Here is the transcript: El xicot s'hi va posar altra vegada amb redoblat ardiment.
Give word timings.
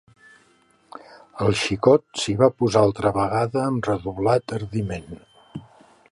El 1.47 1.51
xicot 1.63 2.07
s'hi 2.21 2.33
va 2.41 2.49
posar 2.61 2.81
altra 2.87 3.11
vegada 3.17 3.61
amb 3.65 3.89
redoblat 3.91 4.55
ardiment. 4.61 5.13